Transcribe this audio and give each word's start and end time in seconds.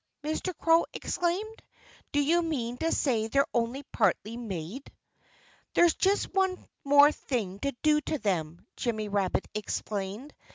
Mr. 0.23 0.51
Crow 0.57 0.83
exclaimed. 0.93 1.61
"Do 2.11 2.19
you 2.19 2.41
mean 2.41 2.75
to 2.77 2.91
say 2.91 3.27
they're 3.27 3.45
only 3.53 3.83
partly 3.93 4.35
made?" 4.35 4.91
"There's 5.75 5.93
just 5.93 6.33
one 6.33 6.57
more 6.83 7.11
thing 7.11 7.59
to 7.59 7.71
do 7.83 8.01
to 8.07 8.17
them," 8.17 8.65
Jimmy 8.75 9.09
Rabbit 9.09 9.47
explained. 9.53 10.33